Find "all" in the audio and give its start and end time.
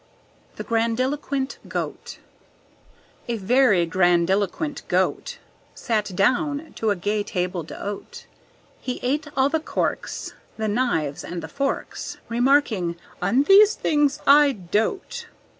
9.37-9.49